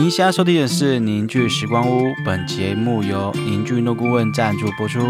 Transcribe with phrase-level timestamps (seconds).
[0.00, 5.00] 您现在收听的是《凝聚时光屋》，本节目由凝聚运动顾问赞助播出。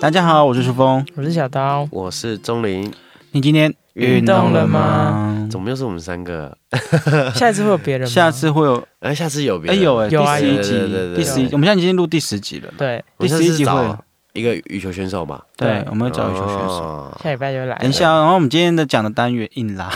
[0.00, 1.04] 大家好，我是舒峰。
[1.16, 2.92] 我是小刀，我是钟林，
[3.32, 5.48] 你今天运动了吗？
[5.50, 6.56] 怎么又是我们三个？
[7.34, 8.14] 下一次会有别人吗？
[8.14, 9.82] 下次会有哎，下次有别哎人？
[9.82, 12.72] 有哎第有啊有十一集对对对，对第十一，我们现在已经录第十集了。
[12.78, 14.04] 对，我们下第十一集会找
[14.38, 15.44] 一个羽球选手吧。
[15.56, 16.82] 对，我们要找羽球选手。
[16.82, 17.76] 哦下礼拜就来。
[17.78, 19.90] 等一下哦，然后我们今天的讲的单元硬拉，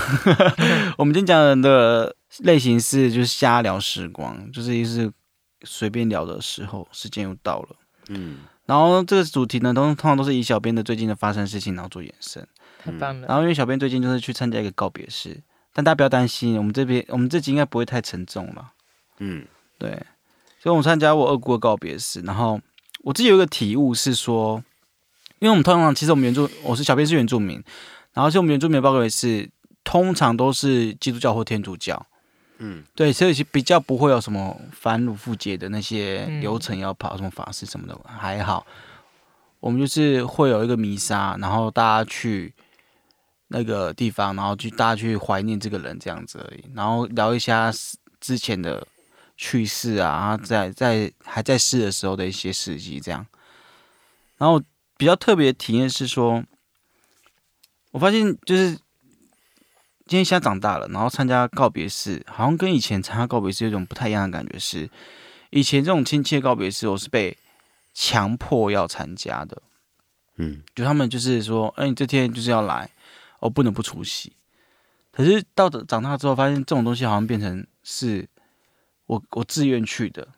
[0.98, 5.10] 我们今天讲的类型是就是瞎聊时光，就是一是
[5.62, 7.68] 随便聊的时候，时间又到了。
[8.08, 12.46] 嗯，然后这个主题呢，通通常都是以小编的最近的发生事情，然后做延伸。
[12.84, 13.28] 太棒了。
[13.28, 15.40] 然后因为小编最近就是去参加一个告别式，
[15.72, 18.72] 但大家不要担心，我们这边我们这集应该不会太沉重了。
[19.18, 19.46] 嗯，
[19.78, 19.90] 对，
[20.60, 22.60] 所以我参加我二姑的告别式，然后
[23.02, 24.62] 我自己有一个体悟是说，
[25.38, 27.62] 因为我们通常其实我们原住我是小编是原住民，
[28.12, 29.48] 然后其实我们原住民的告也是
[29.84, 32.06] 通常都是基督教或天主教，
[32.58, 36.40] 嗯，对，所以比较不会有什么反乳复节的那些嗯。
[36.40, 38.66] 流程要跑，什么法事什么的还好，
[39.60, 42.52] 我们就是会有一个弥撒，然后大家去。
[43.54, 47.70] 那个地方，然后去大家去怀念这个人这样子而已，然后聊一下
[48.18, 48.82] 之前的
[49.36, 53.26] 去世啊，在在还在世的时候的一些事迹这样。
[54.38, 54.62] 然后
[54.96, 56.44] 比较特别的体验是说，
[57.90, 58.72] 我发现就是
[60.06, 64.90] 今天现在长大了，然后参加告别式，好像跟以前参加告别式有一种不太一样的感觉是，
[65.50, 67.36] 以前这种亲戚的告别式，我是被
[67.94, 69.62] 强迫要参加的，
[70.36, 72.90] 嗯，就他们就是说，哎、你这天就是要来，
[73.40, 74.32] 我不能不出席。
[75.12, 78.28] 可是到长大之后，发现这种东西好像变成是
[79.06, 80.28] 我我自愿去的，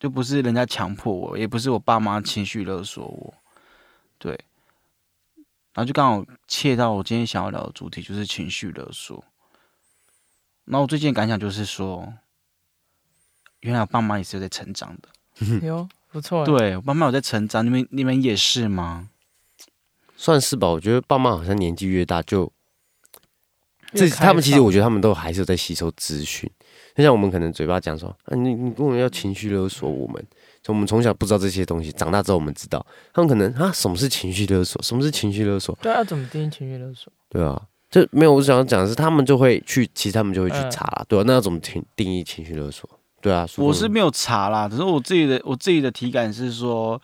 [0.00, 3.34] 就不是人家强迫我，也不是我爸妈情绪勒索我，
[4.18, 4.32] 对。
[5.74, 9.24] 然后就刚好切到我今天想要聊的主题，就是情绪勒索。
[10.64, 12.12] 那我最近的感想就是说，
[13.60, 15.08] 原来我爸妈也是有在成长的。
[15.66, 19.08] 哟，不错。，对我爸妈有在成长，你们你们也是吗？
[20.14, 20.68] 算是吧。
[20.68, 22.52] 我觉得爸妈好像年纪越大就，
[23.94, 26.50] 这他们其实我觉得他们都还是有在吸收资讯。
[26.94, 30.22] 就像我们可能嘴巴讲说，啊，你你跟我们要情绪勒索我们，
[30.62, 34.80] 就我们从小不知道这些东西，长大之后我们知道，他们可能啊，什么是情绪勒索？
[34.82, 35.76] 什么是情绪勒索？
[35.80, 37.12] 对啊，要怎么定义情绪勒索？
[37.28, 37.60] 对啊，
[37.90, 42.88] 这没有我想要讲的是，他们就会去，其实他们就会去嗯查啦，对啊，那要怎么定定义情绪勒索？
[43.22, 47.00] 对啊，我是没有查啦，只是我自己的我自己的体感是说，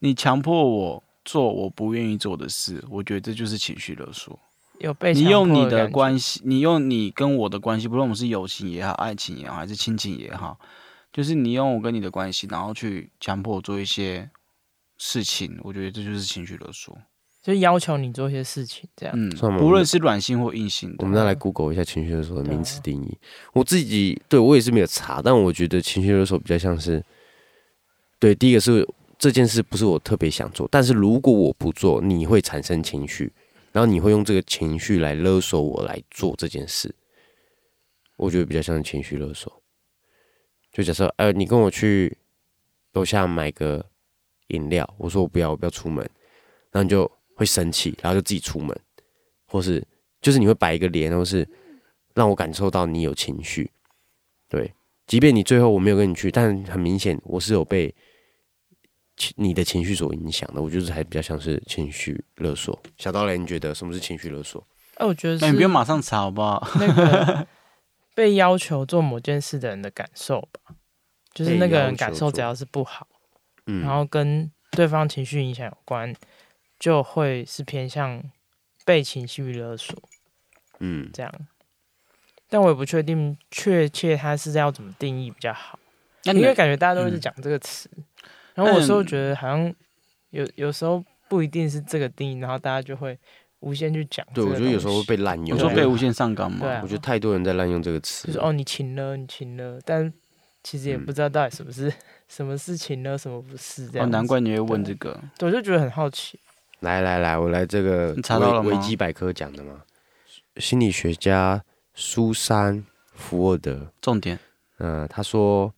[0.00, 4.38] 你强迫我做我不愿意做的事，我觉得这就是情绪勒索。
[4.80, 10.58] 有被你用你的关系，你用你跟我的关系，不论我们是友情也好、爱情也好，还是亲情也好，
[11.12, 14.28] 就是你用我跟你的关系，然后去强迫我做一些
[14.98, 16.96] 事情，我觉得这就是情绪勒索。
[17.40, 19.14] 就要求你做一些事情，这样。
[19.16, 23.16] 嗯算吗，不论是软性或硬性的我，们再来 Google 一下情绪勒索的名词定义。
[23.54, 27.02] 我自己对我也是没有查，但我觉得情绪勒索比较像是，
[28.18, 28.86] 对，第一个是
[29.18, 33.32] 这件事不是我特别想做，但是如果我不做，你会产生情绪，
[33.72, 36.94] 然后你会用这个情绪来勒索我来做这件事。
[38.16, 39.62] 我觉得比较像情绪勒索。
[40.72, 42.16] 就假设，呃，你跟我去
[42.92, 43.84] 楼下买个
[44.48, 45.98] 饮料，我说我不要，我不要出门，
[46.70, 48.78] 然后你就会生气，然后就自己出门，
[49.46, 49.84] 或是
[50.20, 51.48] 就是你会摆一个脸，或是
[52.14, 53.70] 让我感受到你有情绪。
[54.48, 54.72] 对，
[55.06, 57.94] 即便你最后我没有跟你去，但很明显我是有被
[59.36, 60.60] 你的情绪所影响的。
[60.62, 62.78] 我觉得还比较像是情绪勒索。
[62.96, 64.66] 小刀雷，你觉得什么是情绪勒索？
[64.94, 66.66] 哎，我觉得那、你不用马上查好不好？
[66.80, 67.46] 那个
[68.14, 70.74] 被要求做某件事的人的感受吧，
[71.32, 73.06] 就是那个人感受只要是不好，
[73.66, 76.12] 嗯，然后跟对方情绪影响有关，
[76.80, 78.20] 就会是偏向
[78.84, 79.96] 被情绪勒索
[80.80, 81.32] 嗯，这样。
[82.50, 85.78] 但我也不确定确切它是要怎么定义比较好，
[86.24, 87.88] 那你因为感觉大家都嗯是讲这个词，
[88.58, 89.72] 然后有时候觉得好像
[90.30, 93.16] 有有时候不一定是这个定义，然后大家就会
[93.60, 94.44] 无限去讲对。
[94.44, 95.56] 我觉得有时候会被滥用。
[95.56, 98.40] 我说对被无限上纲嘛，对啊我觉得太多人在滥用这个词就是。
[98.40, 100.12] 哦，你请了，你请了，但
[100.64, 101.92] 其实也嗯不知道到底什么是、
[102.26, 104.12] 什么事情呢，什么不是这哦，样子。
[104.12, 105.18] 难怪你会问这个。
[105.38, 106.40] 对，我就觉得很好奇。
[106.80, 109.82] 来来来，我来这个你查到了维维基百科讲的嘛，
[110.56, 111.64] 心理学家
[111.94, 112.78] 苏珊·
[113.14, 114.38] 福尔德重点，
[114.78, 115.72] 呃，他说，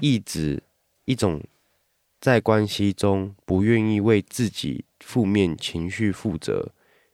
[0.00, 0.62] 意指
[1.04, 1.42] 一种
[2.20, 6.72] 在关系中不愿意为自己负面情绪负责，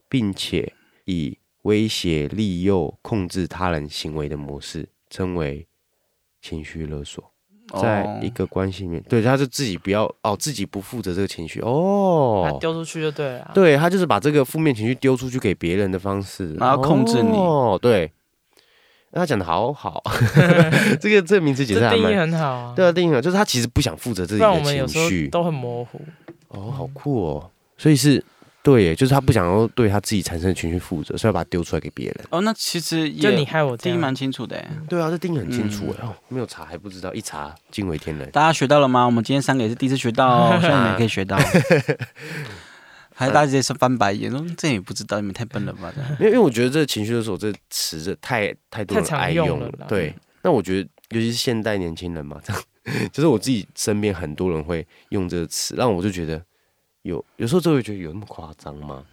[0.08, 0.72] 并且
[1.04, 5.66] 以威胁、利诱、控制他人行为的模式，称为
[6.40, 7.22] 情绪勒索。
[7.72, 13.52] 哦在一个关系里面，对，他就自己不要哦，自己不负责这个情绪他哦，丢出去就对了啊。
[13.54, 18.12] 对他就是把这个负面情绪丢出去给别人的方式，然后控制你哦，对，那
[19.20, 20.02] 他讲的好好，
[21.00, 22.72] 这个这个名词解释还这定义蛮很好啊。
[22.74, 26.00] 对啊，定义很好就是他其实不想负责自己的情绪，都很模糊。
[26.48, 28.22] 哦，好酷哦，所以是
[28.62, 32.16] 对耶，就是他不想要对他自己产生的情绪负责，所以要把它丢出来给别人。
[32.30, 34.68] 哦，那其实也就你害我这样，定义蛮清楚的欸。
[34.88, 38.30] 对啊，这定义很清楚嗯哎，哦，没有查还不知道，一查惊为天人。
[38.30, 39.04] 大家学到了吗？
[39.04, 41.36] 我们今天三个也是第一次学到哦，希望你们也可以学到。
[43.14, 45.92] 还大家直接是翻白眼，说这也不知道，你们太笨了吧？
[46.18, 52.62] 因为因为我觉得这情绪勒索这词这太太多人太常爱用用了对，那我觉得尤其是现代年轻人嘛，这样
[53.12, 56.42] 就是我自己身边很多人会用这个词，让我就觉得
[57.02, 59.04] 有有时候就会觉得有那么夸张吗？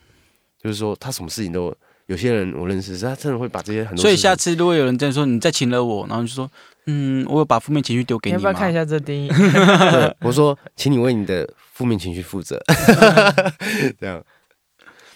[0.62, 1.74] 就是说他什么事情都
[2.08, 6.50] 有些人我认识，是他真的会把这些很多所以下次如果有人这样说你再请了我，然后就说，
[6.88, 8.36] 嗯，我有把负面情绪丢给你？
[8.36, 9.32] 你要不要看一下这电影？
[10.22, 11.48] 我说，请你为你的
[11.82, 12.62] 负面情绪负责，
[14.00, 14.24] 这样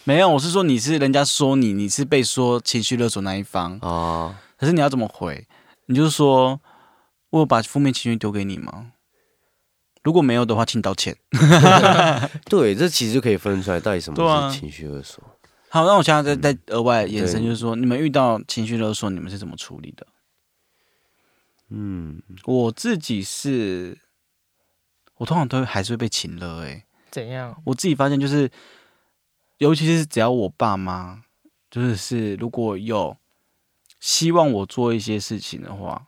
[0.04, 5.48] 没有，我是说你是人家说你，你是被说情绪勒索那一方，哦，可是你要怎么回？
[5.86, 6.60] 你就说
[7.30, 8.94] 我有把负面情绪丢给你吗？
[10.02, 11.16] 如果没有的话，请道歉。
[12.50, 15.24] 对，这其实就可以分出来到底什么是情绪勒索。
[15.70, 20.08] 好，那我现在再再额外延伸，就是说，你们遇到情绪勒索，你们是怎么处理的？
[21.70, 23.98] 嗯，我自己是，
[25.18, 26.86] 我通常都还是会被请了、欸。
[27.12, 27.62] 怎样？
[27.66, 28.52] 我自己发现就是，
[29.58, 31.24] 尤其是只要我爸妈，
[31.72, 33.16] 就是是如果有
[34.00, 36.08] 希望我做一些事情的话，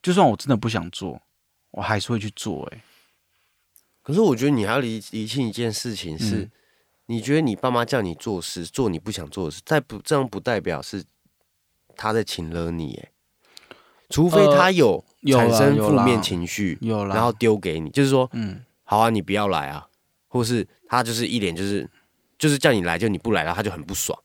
[0.00, 1.20] 就算我真的不想做，
[1.72, 2.82] 我还是会去做、欸。
[4.02, 6.50] 可是我觉得你还要理理清一件事情是，嗯
[7.06, 11.04] 你觉得你爸妈叫你做事，做你不想做的事，但不这样不代表是
[11.96, 13.10] 他在请了你，哎，
[14.08, 19.86] 除非呃他有产生负面情绪，有啦，然后丢给你，就是说，嗯，好啊，你不要来啊，
[20.28, 21.88] 或是他就是一脸就是
[22.38, 24.18] 就是叫你来，就你不来，然后他就很不爽，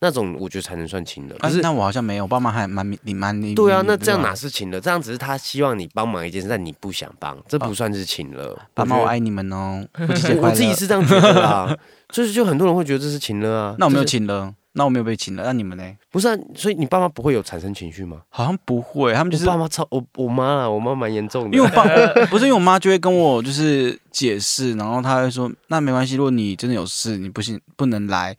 [0.00, 1.34] 那种我觉得才能算情的。
[1.36, 4.80] 可是但是那我好像没有，我爸妈还蛮你蛮你对啊，你那这样吧哪是情的？
[4.80, 8.58] 这样只是他希望你帮忙一件事，但你不想帮，这不算是情了。
[8.74, 11.76] 爸妈，我爱你们哦， 我 我自己是这样觉得啦，
[12.10, 13.76] 就是就很多人会觉得这是情了啊。
[13.80, 15.84] 那我没有就是请了，那我没有被亲了，那你们呢？
[16.10, 18.22] 不是啊，所以你爸妈不会有产生情绪吗？
[18.28, 21.56] 好像不会，他们就是我爸妈超我我妈啊，我妈蛮严重的。
[21.56, 21.84] 因为我爸
[22.30, 28.36] 不是因为我妈就会跟我就是解释，然后她会说那没关系，如果你真的有事，你不行不能来，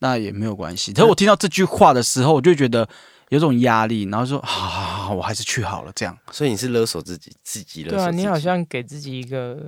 [0.00, 0.92] 那也没有关系。
[0.92, 2.88] 可是我听到这句话的时候，我就觉得
[3.28, 6.16] 有种压力，然后说好好好好，我还是去好了这样。
[6.32, 8.22] 所以你是勒索自己，自己勒对啊，索自己。
[8.22, 9.64] 你好像给自己一个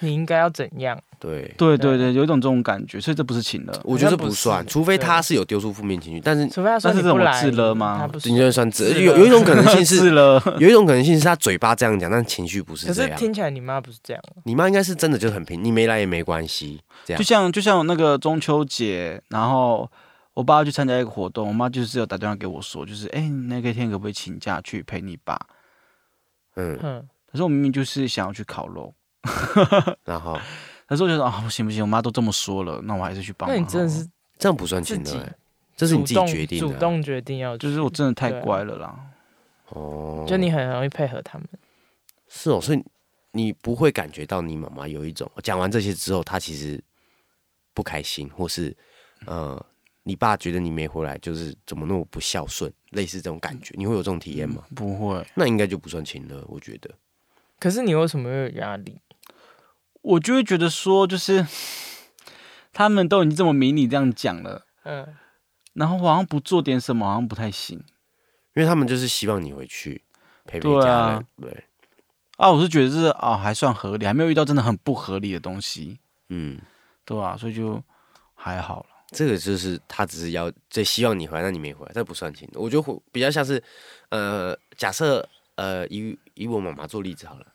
[0.00, 0.98] 你应该要怎样？
[1.18, 1.98] 对，对对对。
[1.98, 3.80] 对，有一种这种感觉，所以这不是情了。
[3.84, 7.98] 我觉得不不算，除非对他是有丢出负面情绪，但是除非他说那是这种你不来，自勒吗？
[7.98, 13.18] 他不你就算自是有有一种可能性是 是，了， 有一种可能性是他嘴巴这样讲，但情绪不是可是这样。
[13.18, 17.18] 听起来你妈不是这样，你妈应该是真的就很平，你没来也没关系，这样。
[17.18, 17.24] 就。
[17.28, 19.90] 像就像那个中秋节，然后
[20.32, 25.38] 我爸去参加一个活动，我妈就是有打电话给我说，就是哎、你那个天可不可以请假去陪你爸？
[26.56, 28.94] 嗯，嗯，可是我明明就是想要去烤肉，
[30.04, 30.38] 然后
[30.86, 33.56] 可是我觉得啊，不行不行，我妈都这么说了，那我还是去帮那。
[33.56, 35.36] 你真的是这样不算情自己了、欸，
[35.76, 36.72] 这是你自己决定的啊。
[36.72, 38.98] 主动决定要，就是我真的太乖了啦。
[39.68, 41.46] 哦，就你很容易配合他们。
[42.28, 42.82] 是哦，所以
[43.32, 46.82] 你不会感觉到你妈妈有一种讲完这些之后，她其实
[47.74, 48.74] 不开心，或是
[49.26, 49.62] 呃，
[50.04, 54.64] 你爸觉得你没回来，就是怎么那么不孝顺，类似这种感觉，你会有这种体验吗？
[54.74, 56.90] 不会，那应该就不算情了，我觉得。
[57.58, 58.98] 可是你为什么会有压力？
[60.08, 61.46] 我就会觉得说，就是
[62.72, 65.14] 他们都已经这么明你这样讲了，嗯，
[65.74, 67.78] 然后我好像不做点什么，好像不太行
[68.54, 70.02] 因为他们就是希望你回去
[70.46, 71.64] 陪陪家对啊人，对，
[72.38, 72.50] 啊。
[72.50, 76.00] 我是觉得这是啊，还算合理，还没有遇到真的很不合理的东西，
[76.30, 76.58] 嗯，
[77.04, 77.82] 对啊、所以就
[78.34, 78.86] 还好了。
[79.08, 82.48] 这个就是他只是要最希望你回来，那你没回来，这不算情。
[82.54, 83.62] 我觉得会比较像是，
[84.08, 87.46] 呃，假设呃以以我妈妈做例子好了，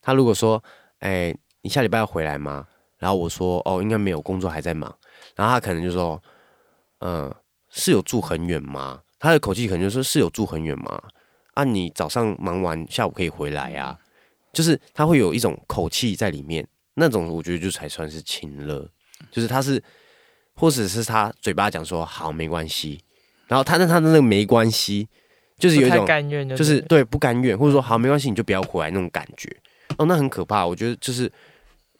[0.00, 0.62] 她如果说，
[1.00, 2.66] 哎、你下礼拜要回来吗？
[2.98, 4.94] 然后我说，哦，应该没有，工作还在忙。
[5.34, 6.22] 然后他可能就说，
[7.00, 7.34] 嗯、
[7.70, 9.00] 是有住很远吗？
[9.18, 11.02] 他的口气可能就说是有住很远吗？
[11.54, 13.98] 啊，你早上忙完，下午可以回来啊、
[14.52, 18.88] 就是他会有一种口气在里面，那种我觉得就才算是亲热，
[19.32, 19.82] 就是他是。
[20.56, 23.00] 或者是他嘴巴讲说好没关系，
[23.48, 25.08] 然后他那他的那个没关系，
[25.58, 29.50] 就是有一种甘愿就就是对对不甘愿，或者说好没关系你就不要回来那种感觉，
[29.98, 30.64] 哦，那很可怕。
[30.64, 31.28] 我觉得就是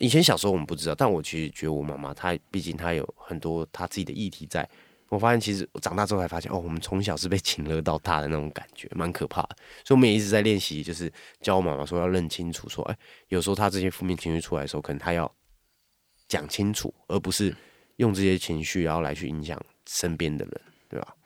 [0.04, 4.68] 以前小时候我们不知道，但我其实觉得我妈妈她毕竟她有很多她自己的议题在，
[5.08, 9.56] 我发现其实我长大之后才发现，哦，我们从小是被请了到大的那种感觉，蛮可怕的。
[9.82, 15.32] 所以我们也一直在练习，就是教我妈妈说要认清楚，说，哎，有时候她这些负面情绪出来的时候，可能她要
[16.28, 17.56] 讲清楚，而不是
[17.96, 21.16] 用这些情绪然后来去影响身边的人，对吧？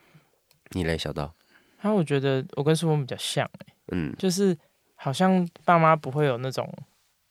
[0.71, 1.35] 你来小道，
[1.81, 4.57] 然后我觉得我跟苏峰比较像、欸，嗯就是
[4.95, 6.71] 好像爸妈不会有那种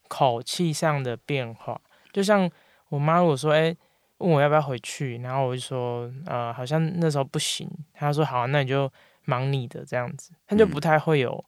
[0.08, 1.80] 口气上的变化，
[2.12, 2.50] 就像
[2.90, 3.76] 我妈如果说，哎、
[4.18, 8.92] 问我要不要回去，然后我就说，呃，好像那时候不行，她说好、啊，那你就
[9.26, 11.44] 忙你的这样子，她就嗯不太会有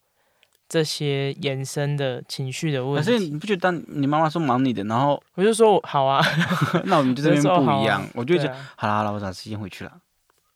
[0.68, 3.12] 这些延伸的情绪的可问题。
[3.12, 6.22] 是你不觉得当你妈妈说忙你的，然后我就说好啊，
[6.86, 10.00] 那我们就这边不一样， 我就会觉得啊好啦好啦，我找时间回去了，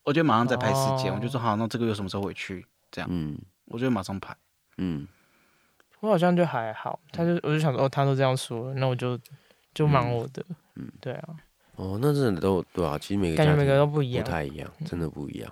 [0.03, 1.15] 我就马上再排时间，哦。
[1.15, 2.65] 我就说好，那这个月什么时候回去？
[2.91, 3.09] 这样。
[3.11, 3.37] 嗯。
[3.67, 4.35] 我就会马上排。
[4.77, 5.07] 嗯
[6.03, 9.17] 我好像就还好，他就我就想说，哦，他都这样说了，那我就
[9.73, 10.43] 就忙我的，
[10.75, 11.29] 嗯对啊，
[11.77, 15.49] 哦，那真的都对啊，其实每个感觉每个都不一样，不太一样，真的不一样。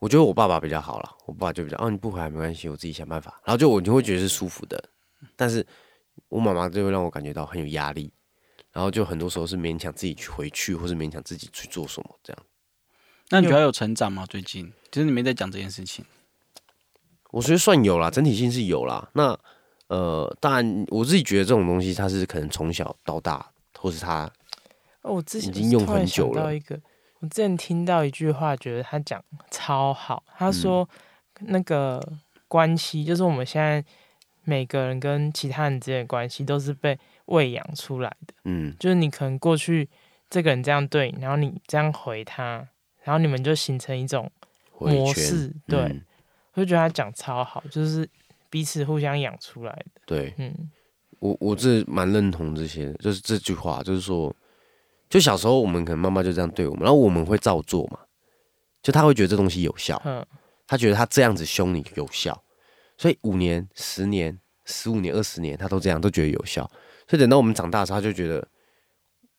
[0.00, 3.40] 我觉得我爸爸比较好了，我爸就比较哦，你不回来没关系，我自己想办法。
[3.42, 4.78] 然后就我就会觉得是舒服的，
[5.34, 5.66] 但是
[6.28, 8.12] 我妈妈就会让我感觉到很有压力，
[8.70, 12.42] 然后就很多时候是勉强自己去回去，或是勉强自己去做什么这样。
[13.30, 14.26] 那你觉得有成长吗？
[14.26, 16.04] 最近其实你没在讲这件事情，
[17.30, 19.08] 我觉得算有啦，整体性是有啦。
[19.14, 19.38] 那
[19.88, 23.46] 呃，当然我自己觉得这种东西，它是可能从小到大，
[23.78, 24.30] 或是他
[25.02, 26.78] 哦，我之前已经用很久了想到一个，
[27.20, 30.22] 我之前听到一句话，觉得他讲超好。
[30.26, 30.88] 嗯他说，
[31.40, 32.02] 那个
[32.48, 33.82] 关系就是我们现在
[34.44, 38.34] 每个人跟其他人之间的关系，都是被喂养出来的。
[38.44, 39.88] 嗯就是你可能过去
[40.28, 42.68] 这个人这样对你，然后你这样回他，
[43.02, 44.30] 然后你们就形成一种
[44.78, 45.54] 模式。
[45.66, 46.02] 对，嗯
[46.58, 48.08] 我就觉得他讲超好，就是
[48.50, 50.00] 彼此互相养出来的。
[50.04, 50.52] 对，嗯，
[51.20, 54.34] 我我这蛮认同这些的，就是这句话，就是说，
[55.08, 58.00] 就小时候我们可能妈妈就这样对我们，然后我们会照做嘛，
[58.82, 60.26] 就他会觉得这东西有效，嗯，
[60.66, 62.42] 他觉得他这样子凶你有效，
[62.96, 66.68] 所以五年、十年、十五年、二十年，他都这样都觉得有效，
[67.06, 68.48] 所以等到我们长大的时候，他就觉得，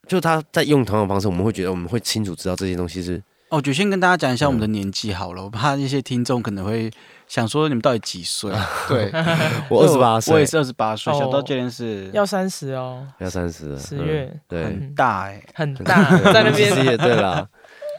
[0.08, 4.72] 就他在用同样的方式，我们会觉得我们会清楚知道这些东西是哦，就先跟大家讲一下我们的嗯。
[4.72, 6.90] 年纪好了， 我怕那些听众可能会
[7.28, 8.52] 想说你们到底几岁？
[8.88, 9.12] 对，
[9.70, 11.18] 我二十八岁，我也是二十八岁，哦。
[11.20, 14.32] 小到这边是要三十哦，要三十十月。
[14.48, 16.70] 对，很大哎、很大，在那边。
[16.70, 17.48] 其实也对啦。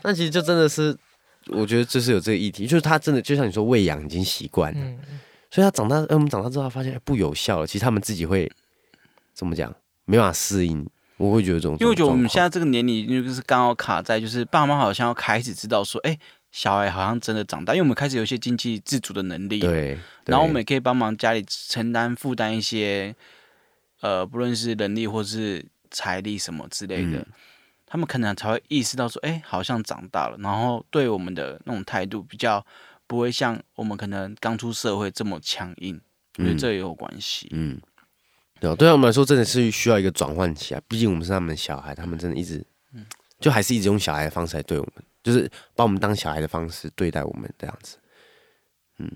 [0.04, 0.97] 那其实就真的是，
[1.49, 4.99] 我觉得就是有这个议题，就是他真的就像你说喂养已经习惯了，嗯，
[5.50, 8.50] 所以他长大，呃，我们长大之后他发现哎不有效了，其实他们自己会
[9.35, 10.88] 怎么讲，没办法适应。
[11.21, 16.19] 我会觉得这种，因为我觉得我们现在这个年龄就是刚好卡在，就是爸妈好像要开始知道说，哎、
[16.50, 23.15] 小孩好像真的长大，因为我们开始有一些经济自主的能力，对，然后我对们也可以帮忙家里承担负担一些，
[24.00, 27.27] 呃，不论是人力或是财力什么之类的，嗯。
[27.93, 32.65] 他们可能才会意识到说，哎、好像长大了，然后对我们的那种态度比较
[33.09, 36.00] 不会像我们可能刚出社会这么强硬，
[36.39, 36.57] 我觉得嗯。
[36.57, 37.49] 这也有关系。
[37.50, 37.81] 嗯，
[38.61, 40.83] 对啊，对他们来说真的是需要一个转换期啊。
[40.87, 43.05] 毕竟我们是他们的小孩，他们真的一直，嗯
[43.40, 47.97] 就还是一直用小孩的方式来对我们，就是把我们当小孩的方式对待我们这样子。
[48.99, 49.11] 嗯，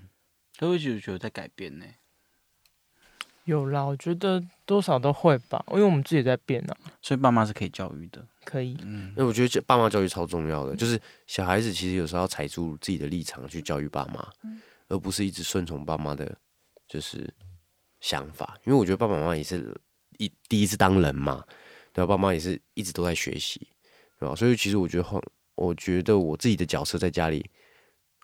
[0.57, 1.85] 他会觉得觉得在改变呢、
[3.43, 8.25] 有啦，我觉得多少都会吧，因为我们自己也在变啊，所以爸妈是可以教育的。
[8.43, 14.27] 可以，嗯因为我觉得这爸妈教育超重要的，就是小孩子其实有时候要踩住自己的立场去教育爸妈，
[14.87, 16.35] 而不是一直顺从爸妈的，
[16.87, 17.31] 就是
[18.05, 18.55] 想法。
[18.65, 19.75] 因为我觉得爸爸妈妈也是
[20.19, 21.43] 一第一次当人嘛，
[21.91, 22.09] 对吧？
[22.09, 23.67] 爸妈也是一直都在学习，
[24.19, 24.35] 对吧？
[24.35, 25.19] 所以其实我觉得后，
[25.55, 27.43] 我觉得我自己的角色在家里，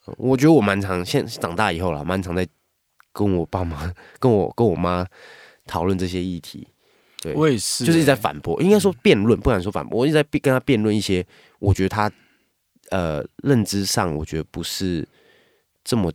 [0.05, 2.47] 呃我觉得我蛮常现长大以后啦，蛮常在
[3.11, 5.07] 跟我爸妈、跟我跟我妈
[5.65, 6.67] 讨论这些议题。
[7.21, 11.25] 对我也是、就是一直在欸反驳，应该说辩论，不敢说反驳，我一直在辩跟他辩论一些，
[11.59, 12.11] 我觉得他
[12.89, 15.07] 呃认知上，我觉得不是
[15.83, 16.11] 这么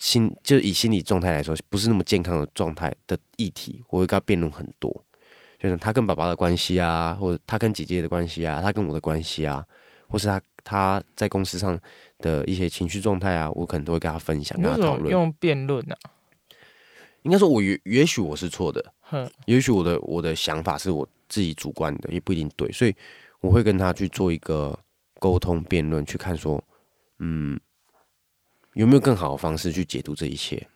[0.00, 4.90] 心，就以心理状态来说，不是那么健康的状态的议题，我会跟他辩论很多，
[5.58, 9.64] 就是他跟爸爸的关系啊，或者他跟姐姐的关系啊，他跟我的关系啊，
[10.08, 11.78] 或是他他在公司上
[12.18, 15.10] 的一些情绪状态啊，我可能都会跟他分享，跟他讨论。
[15.10, 15.96] 用辩论啊？
[17.22, 22.96] 应该说我也也许我是错的，哼，也许我的我的想法是我自己主观的，也不一定对，所以
[23.42, 24.78] 我会跟他去做一个
[25.18, 26.62] 沟通辩论，去看说，
[27.18, 27.60] 嗯，
[28.74, 30.66] 有没有更好的方式去解读这一切，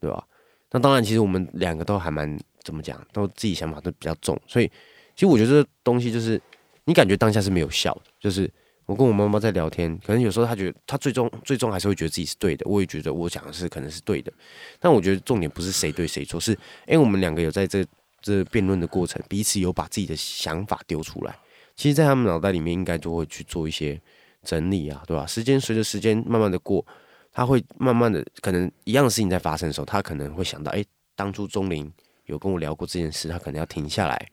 [0.00, 0.26] 对吧？
[0.70, 4.66] 那当然，其实我们两个都还蛮怎么讲，都自己想法都比较重，所以
[5.14, 6.40] 其实我觉得这东西就是
[6.84, 8.50] 你感觉当下是没有效的，就是
[8.86, 14.32] 我跟我妈妈在聊天，可能有时候她觉得她最终最终还是会觉得自己是对的，我也觉得我讲的是可能是对的，
[14.80, 16.52] 但我觉得重点不是谁对谁错，是
[16.86, 17.84] 因为我们两个有在这
[18.22, 21.36] 这辩论的过程，彼此有把自己的想法丢出来。
[21.74, 24.00] 其实，在他们脑袋里面，应该就会去做一些
[24.44, 25.26] 整理啊，对吧？
[25.26, 26.84] 时间随着时间慢慢的过，
[27.32, 30.84] 他会慢慢的，可能一样的事情在发生的时候，他可能会想到，哎，
[31.16, 31.90] 当初钟林
[32.26, 34.28] 有跟我聊过这件事，他可能要停下来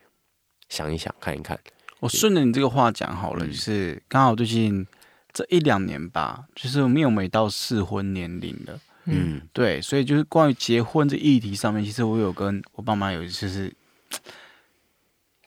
[0.68, 1.58] 想一想，看一看。
[2.02, 4.86] 我顺着你这个话讲好了，嗯就是刚好最近
[5.34, 8.80] 这一两年吧，就是没有没到适婚年龄了。
[9.06, 13.74] 嗯，嗯对，所以就是关于结婚这议题上面，其实我有跟我爸妈有就是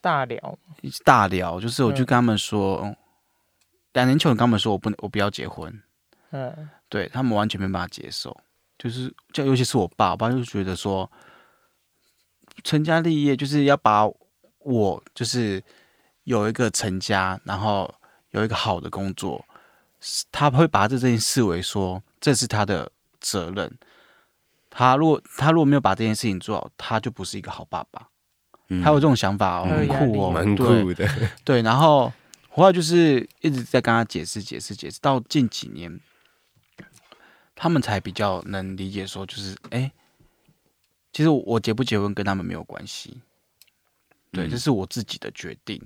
[0.01, 0.59] 大聊，
[1.05, 2.97] 大聊，就是我就嗯跟他们说，嗯
[3.93, 5.83] 两年前我跟他们说我不能，我不要结婚，
[6.33, 8.37] 嗯，对他们完全没办法接受，
[8.79, 11.11] 就是就尤其是我爸，我爸就觉得说，
[12.65, 14.07] 成家立业就是要把
[14.59, 15.63] 我就是
[16.25, 17.95] 有一个成家，然后
[18.31, 19.45] 有一个好的工作，
[20.31, 23.79] 他会把这件视为说这是他的责任。
[24.71, 28.09] 他如果他如果没有把这件事情做好，他就不是一个好爸爸。
[28.69, 31.07] 嗯还有这种想法哦，很酷哦，蛮酷的，
[31.45, 32.11] 对，然后
[32.49, 36.01] 后来就是一直在跟他解释、解释、解释，到近几年，
[37.63, 39.93] 他们才比较能理解说，就是哎、诶
[41.13, 43.21] 其实我结不结婚跟他们没有关系，
[44.33, 45.81] 对，嗯这是我自己的决定。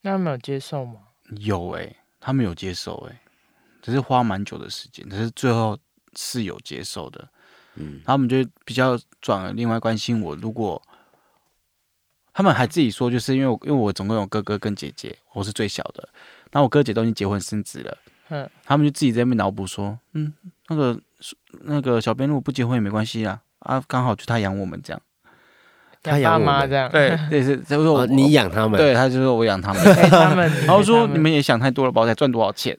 [0.00, 1.02] 那他们有接受吗？
[1.36, 3.22] 有哎、他们有接受哎、
[3.80, 5.78] 只是花蛮久的时间，可是最后
[6.16, 7.28] 是有接受的。
[7.76, 10.82] 嗯他们就比较转而另外关心我，如果
[12.32, 16.08] 他们还自己说，就是因为我因为我总共有哥哥跟姐姐，我是最小的，
[16.50, 17.96] 然后我哥姐都已经结婚生子了，
[18.28, 20.32] 嗯，他们就自己在那边脑补说，嗯，
[20.68, 20.98] 那个
[21.62, 25.00] 那个小编如果不结婚也没关系啊，啊，刚好就他养我们这样，
[26.02, 31.32] 他养妈这样，对， 对是，就是说我、哦你养他们，对，他就说我养他们，陪 他们，然后说你们。
[31.32, 32.76] 也想太多了吧，我才赚多少钱，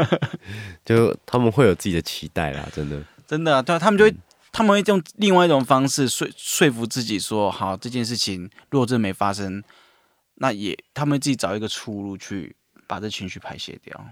[0.84, 3.00] 就他们会有自己的期待啦，真的。
[3.26, 4.14] 真的、啊，对啊，他们就会。
[4.50, 9.62] 他们会用另外一种方式说说服自己说，好这件事情如果真的没发生，
[10.36, 12.56] 那也他们自己找一个出路去
[12.86, 14.04] 把这情绪排泄掉。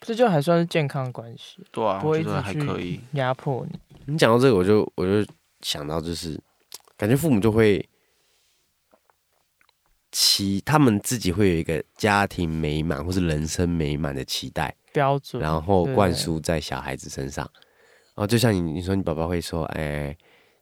[0.00, 3.00] 这就还算是健康关系，对啊，不会一直我觉得还去可以。
[3.12, 3.78] 压迫你。
[4.06, 5.26] 你讲到这个，我就我就
[5.62, 6.38] 想到，就是
[6.96, 7.88] 感觉父母就会
[10.12, 17.50] 期他们自己会有一个家庭美满或是人生美满的期待，标准，然后对灌输在小孩子身上。
[18.14, 20.16] 哦，就像你你说，你爸爸会说，哎，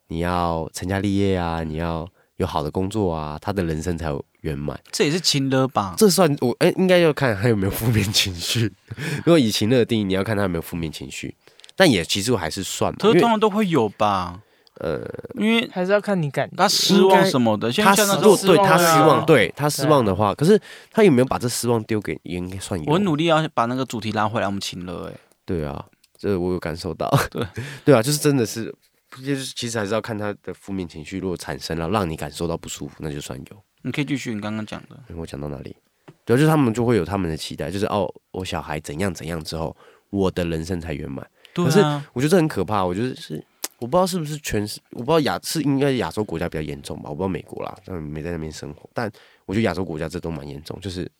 [0.06, 4.78] 你要成家立业啊，你要有好的工作啊，他的人生才有圆满。
[4.90, 5.94] 这也是情乐吧？
[5.96, 8.72] 这算我哎、应该要看他有没有负面情绪。
[9.24, 11.34] 如果以情乐的定义，你要看他有没有负面情绪，
[11.76, 14.40] 但也其实我还是算嘛，可是因为通常都会有吧？
[14.80, 16.56] 呃，因为还是要看你感觉。
[16.56, 20.58] 他失望什么的，像他像那种失落对他失望，对他失望的话，可是
[20.90, 22.90] 他有没有把这失望丢给，也应该算有。
[22.90, 25.12] 我努力要把那个主题拉回来，我们情乐哎，
[25.44, 25.84] 对啊，
[26.18, 27.08] 这我有感受到。
[27.30, 27.46] 对
[27.84, 28.74] 对啊，就是真的是，
[29.20, 33.64] 就是其实还是要看他的负面情绪，如果产生了让你感受到不舒服，那就算有。
[33.82, 34.98] 你可以继续你刚刚讲的。
[35.08, 35.76] 嗯我讲到哪里？
[36.24, 39.76] 对啊，就是他们就会有他们的期待，就是哦，我小孩怎样怎样之后，
[40.10, 41.28] 我的人生才圆满。
[41.52, 42.84] 对可是啊，我觉得这很可怕。
[42.84, 43.44] 我觉得是，
[43.78, 48.88] 我不知道是不是全是，我不知道亚是应该亚洲国家比较严重吧，我不知道美国啦，但没在那边生活。
[48.94, 49.10] 但
[49.44, 51.10] 我觉得亚洲国家这都蛮严重，就是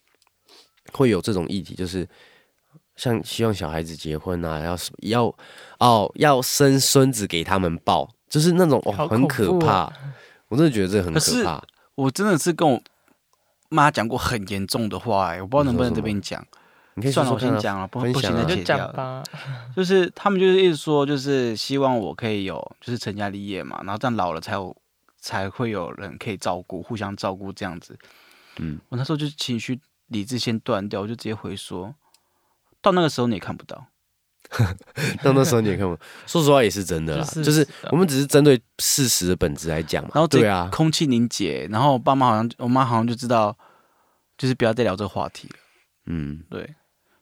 [0.93, 2.09] 会有这种议题，就是
[3.03, 5.37] 像希望小孩子结婚啊，要要
[5.81, 9.93] 哦要生孙子给他们抱，就是那种哦很可怕。
[10.47, 11.61] 我真的觉得这很可怕。
[11.97, 12.81] 我真的是跟我
[13.71, 16.47] 妈讲过很严重的话哎，我不知道能不能这边讲。
[16.95, 17.33] 你可以算了。
[17.33, 18.63] 我先讲了，不不行分享啊你就。
[18.63, 19.21] 讲吧。
[19.75, 24.77] 就是他们就是一直说，就是希望我可以有，就是成家立业嘛，然后这样老了才有
[25.19, 27.99] 才会有人可以照顾，互相照顾这样子。
[28.59, 31.93] 嗯，我那时候就情绪理智先断掉，我就直接回说，
[32.83, 33.87] 到那个时候你也看不到。
[35.23, 40.11] 到那时候你也看不到， 说实话也是真的啦，就就是我们只是针对事实的本质来讲嘛。
[40.15, 43.57] 然后对啊，空气凝结，然后我爸妈好像，我妈好像就知道，
[44.37, 45.55] 就是不要再聊这个话题了。
[46.05, 46.75] 嗯，对，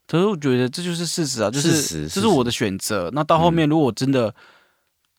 [0.08, 3.08] 可是我觉得这就是事实啊，就是事实这是我的选择。
[3.12, 4.34] 那到后面如果我真的、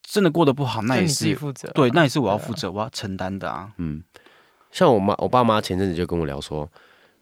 [0.02, 1.72] 真的过得不好，那也是负责啊。
[1.74, 3.72] 对，那也是我要负责，我要承担的啊。
[3.78, 4.04] 嗯，
[4.70, 6.70] 像我妈、我爸妈前阵子就跟我聊说，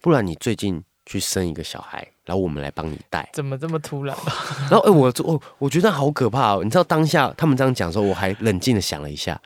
[0.00, 3.28] 不然你最近去生一个小孩，然后我们来帮你带。
[3.32, 4.16] 怎么这么突然？
[4.70, 6.60] 然后哎、我我我觉得好可怕哦！
[6.62, 9.40] 你知道当下他们这样讲的时候，我还冷静的想了一下，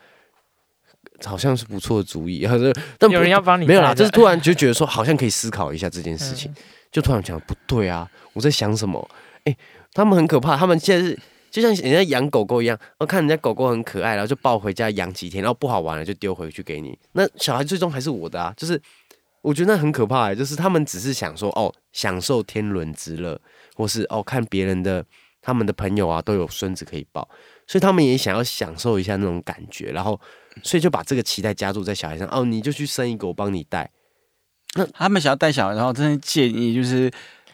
[1.23, 2.59] 好像是不错的主意，然后
[2.99, 6.55] 但有人要帮你没有啦，就是突然就觉得说，好像可以思考一下这件事情，嗯
[6.91, 9.09] 就突然想不对啊，我在想什么？
[9.45, 9.57] 哎、
[9.93, 11.19] 他们很可怕，他们现在是
[11.49, 16.97] 就像人家养狗狗一样，然后看人家狗狗很可爱，然后就抱回家养几天，然后不好玩了就丢回去给你。
[17.13, 18.79] 那小孩最终还是我的啊，就是
[19.45, 23.39] 我觉得那很可怕、欸，就是他们只是想说哦，享受天伦之乐，
[23.75, 25.05] 或是哦看别人的
[25.39, 27.21] 他们的朋友啊都有孙子可以抱，
[27.67, 30.19] 所以他们也想要享受一下那种感觉，然后
[30.63, 33.87] 所以就把这个期待加注在小孩上，哦，你就去生一个，我帮你带。
[34.73, 37.03] 那他们想要带小孩，然后真的建议就是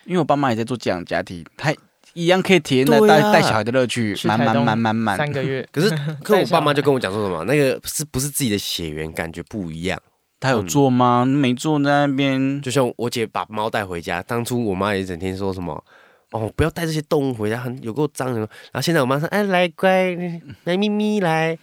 [0.05, 1.75] 因为我爸妈也在做这样的家庭，他
[2.13, 5.17] 一样可以体验到带带小孩的乐趣，满满满满满。
[5.17, 5.89] 三个月， 可是，
[6.23, 10.01] 可我爸妈就跟我讲说什么，那个是不是自己的血缘，感觉不一样。
[10.41, 11.23] 他有做吗？
[11.23, 15.81] 没做，在那边就像我姐把猫带回家，当初我妈也整天说什么。
[16.31, 18.39] 哦，不要带这些动物回家，很有够脏的。
[18.39, 20.15] 然后现在我妈说：“哎，来乖，
[20.63, 21.57] 来 咪咪来。”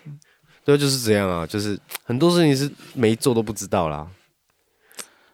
[0.62, 4.07] 对，就是这样啊，就是很多事情是没做都不知道啦。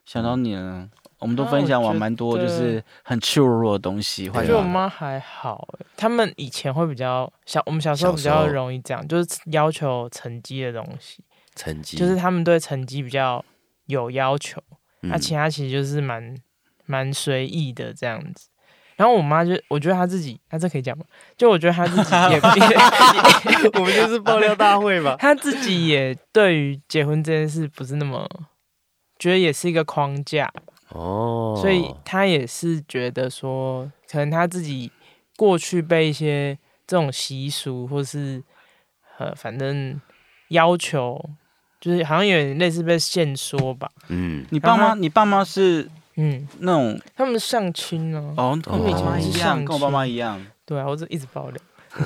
[0.06, 4.28] 想到你了，我们都啊分享完蛮多，就是很脆弱的东西。
[4.28, 13.44] 我觉得我妈还好欸，他们以前会比较小，我们小时候比较容易这样，就是要求成绩的东西，成绩就是他们对成绩比较
[13.86, 14.62] 有要求，
[15.00, 16.34] 那、嗯其他其实就是蛮
[16.86, 18.48] 蛮随意的这样子。
[18.96, 21.04] 然后我妈就，我觉得她自己，她这可以讲吗？
[21.36, 25.16] 就我觉得她自己也也， 我们就是爆料大会嘛。
[25.18, 28.24] 她自己也对于结婚这件事不是那么，
[29.18, 30.48] 觉得也是一个框架，
[30.90, 34.92] 哦，所以她也是觉得说，可能她自己
[35.36, 38.40] 过去被一些这种习俗或是
[39.18, 40.00] 呃，反正
[40.50, 41.20] 要求，
[41.84, 43.90] 就是好像有点类似被限缩吧。
[44.08, 50.42] 嗯，你爸妈，你爸妈是嗯，那种他们相亲啊，哦，跟我爸妈一样，跟我爸妈一样。
[50.64, 51.60] 对啊，我就一直爆料。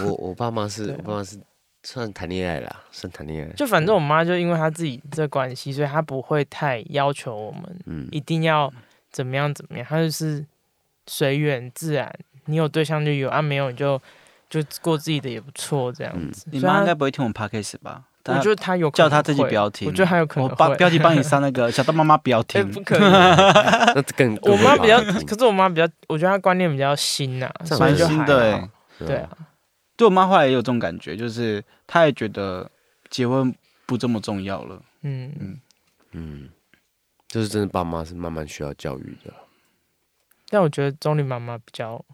[0.04, 1.38] 我我爸妈是，我爸妈是
[1.84, 3.52] 算谈恋爱啦，算谈恋爱。
[3.52, 8.72] 就反正我妈就因为她自己这关系，所以她不会太要求我们嗯一定要
[9.12, 10.44] 怎么样怎么样，她就是
[11.06, 12.12] 随缘自然。
[12.46, 14.00] 你有对象就有啊，没有你就
[14.50, 16.48] 就过自己的也不错这样子。
[16.50, 18.02] 你妈应所以她该不会听我们 podcast 吧？
[18.24, 19.88] 我觉得他有叫他自己会不要听。
[19.88, 22.81] 我觉得还有可能会我把标题帮你上那个小豆妈妈不要 哎听不。
[22.83, 23.11] 可能。
[23.11, 28.68] 那更我妈比较，可是我妈比较，我觉得她观念比较新呐、这样所以就还蛮新的。
[28.98, 29.31] 对啊，
[29.96, 32.70] 对我妈后来也有这种感觉，就是她也觉得
[33.09, 33.54] 结婚
[33.87, 34.83] 不这么重要了。
[35.02, 35.61] 嗯，
[36.12, 36.50] 嗯，
[37.28, 39.33] 就是真的，爸妈是慢慢需要教育的。
[40.50, 42.04] 但我觉得钟丽妈妈比较，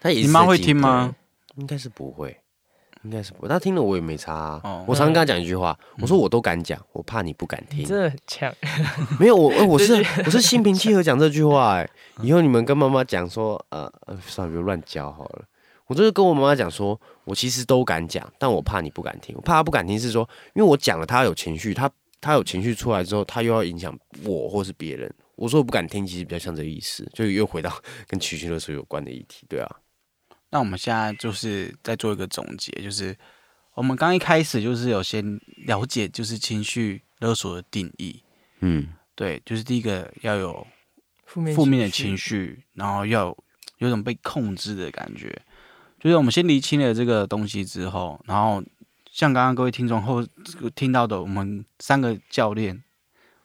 [0.00, 1.14] 她也你妈会听吗？
[1.56, 2.39] 应该是不会，
[3.02, 3.48] 应该是不。
[3.48, 4.60] 他听了我也没差、啊。
[4.64, 7.80] 哦我常常跟他讲一句话，我说我都敢讲，我怕你不敢听。
[7.80, 8.54] 你 真的很强。
[9.18, 11.88] 没有我，呃我是我是心平气和讲这句话、哎，
[12.22, 15.44] 以后你们跟妈妈讲说，呃呃，算了，别乱教好了。
[15.86, 19.34] 我就是跟我妈妈讲说，我其实都敢讲，但我怕你不敢听。
[19.36, 23.92] 我怕她不敢听是说，因为我讲了，她有情绪，她她有情绪出来之后，她又要影响
[24.24, 25.12] 我或是别人。
[25.34, 27.72] 我说我不敢听，其实比较像这个意思，就又回到
[28.06, 29.68] 跟情绪勒索有关的议题，对啊。
[30.50, 33.16] 那我们现在就是在做一个总结，就是
[33.74, 38.22] 我们刚一开始就是有先了解就是情绪勒索的定义。
[38.60, 40.66] 嗯对，就是第一个要有
[41.24, 43.44] 负面负面的情绪，然后要有
[43.78, 45.40] 有种被控制的感觉。
[45.98, 48.62] 就是我们先厘清了这个东西之后，然后
[49.10, 50.26] 像刚刚各位听众后
[50.74, 52.82] 听到的，我们三个教练，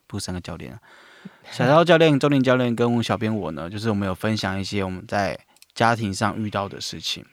[0.07, 0.79] 不是三个教练啊，
[1.51, 5.37] 小刀教练、周林教练跟小编我呢，就是我们有分享一些我们在
[5.75, 7.25] 家庭上遇到的事情，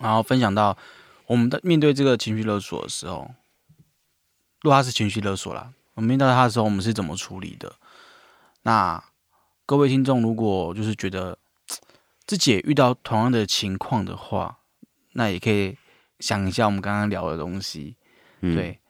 [0.00, 0.76] 然后分享到
[1.26, 3.30] 我们的面对这个情绪勒索的时候，
[4.60, 7.76] 如果他是情绪勒索啦，我们面对他的时候，我们是怎么处理的？
[8.62, 9.02] 那
[9.64, 11.38] 各位听众，如果就是觉得
[12.26, 14.58] 自己也遇到同样的情况的话，
[15.12, 15.78] 那也可以
[16.18, 17.96] 想一下我们刚刚聊的东西，
[18.40, 18.80] 嗯，对，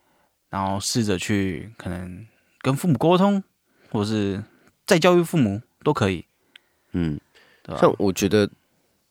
[0.48, 2.26] 然后试着去可能
[2.60, 3.44] 跟父母沟通，
[3.90, 4.42] 或是
[4.86, 6.24] 再教育父母都可以，
[6.92, 7.20] 嗯？
[7.78, 8.50] 像我觉得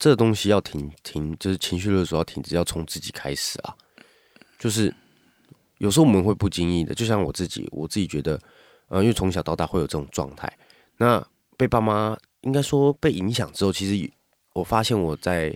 [0.01, 3.77] 这东西要停停，就是情绪勒索要停止，要从自己开始啊。
[4.57, 4.91] 就是
[5.77, 8.41] 有时候我们会不经意的，就像我自己，我自己觉得，
[8.87, 10.51] 呃，因为从小到大会有这种状态，
[10.97, 11.23] 那
[11.55, 14.11] 被爸妈应该说被影响之后，其实
[14.53, 15.51] 我发现我在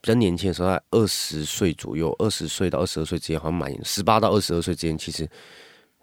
[0.00, 5.28] 比较年轻的时候，在二十岁左右，二十岁到二十二岁之间，好像蛮十八到二十二岁之间，其实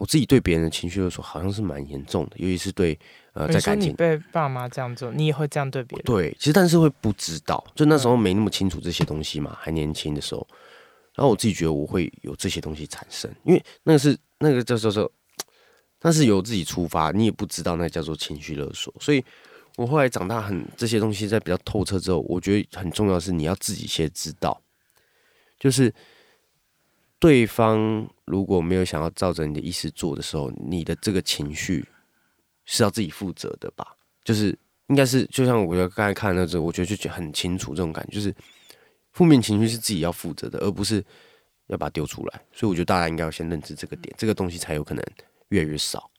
[0.01, 2.97] 我自己对别人的情绪勒索好像是蛮严重的，尤其是对
[3.33, 6.03] 呃在感情被爸妈这样做，你也会这样对别人？
[6.03, 10.47] 对，其实但是会不知道，就那时候没那么清楚这些东西嘛，还年轻的时候。
[11.13, 15.11] 然后我自己觉得我会有这些东西产生，因为那个是那个叫叫做，
[15.99, 18.91] 但是由自己出发，你也不知道那叫做情绪勒索。
[18.99, 19.23] 所以
[19.75, 24.59] 我后来长大很这些东西在比较透彻之后，我觉得很重要的是你要自己先知道，
[25.59, 25.93] 就是
[27.21, 31.87] 对方如果没有想要照着你的意思做的时候，你的这个情绪
[32.65, 33.95] 是要自己负责的吧？
[34.23, 34.57] 就是
[34.87, 38.33] 应该是就像我刚才看的那种，我觉得就很清楚这种感觉，就是
[39.13, 41.05] 负面情绪是自己要负责的，而不是
[41.67, 42.41] 要把它丢出来。
[42.51, 45.05] 所以我觉得大家应该要先认知这个点，这个东西才有可能
[45.49, 46.09] 越来越少，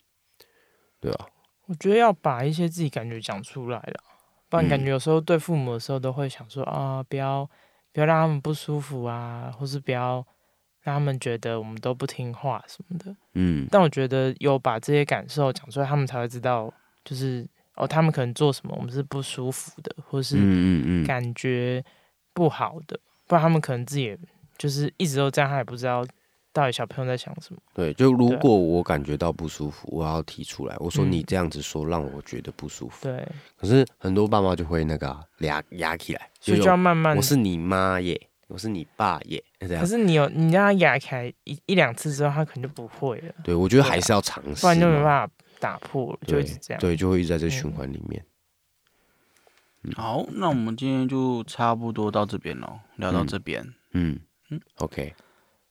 [1.00, 1.26] 对吧？
[1.66, 4.00] 我觉得要把一些自己感觉讲出来了，
[4.48, 7.48] 不然感觉有时候对父母的时候都会想说啊，不要
[7.92, 10.24] 不要让他们不舒服啊，或是不要
[10.82, 13.14] 让他们觉得我们都不听话什么的。
[13.34, 16.72] 嗯但我觉得有把这些感受讲出来，他们才会知道，
[17.04, 21.82] 就是哦，他们可能做什么我们是不舒服的，或是嗯嗯嗯，感觉
[22.34, 24.18] 不好的，不然他们可能自己也
[24.58, 26.04] 就是一直都这样，他也不知道
[26.52, 27.60] 到底小朋友在想什么。
[27.72, 33.04] 对，就如果我感觉到不舒服，我要提出来，我说嗯你这样子说让我觉得不舒服。
[33.08, 37.22] 对，可是很多爸妈就会那个啊压压起来，所以就要慢慢我。
[37.22, 38.20] 是你妈耶，
[38.52, 39.82] 我是你爸耶，这样。
[39.82, 46.80] 可是你有你让他压开一一两次之后，他可能就不会了，对，我觉得还是要尝试嘛，不然就没办法打破了，就对一直这样。
[46.80, 48.24] 对，就会一直在这循嗯环里面。
[49.96, 53.66] 好，那我们今天就差不多到这边喽，聊到嗯这边。
[53.92, 55.14] 嗯嗯，OK，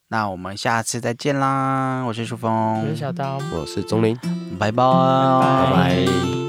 [0.09, 2.03] 那我们下次再见啦！
[2.03, 3.37] 我是舒我是，小刀。
[3.53, 4.17] 我是钟林。
[4.59, 6.40] 拜拜，拜拜拜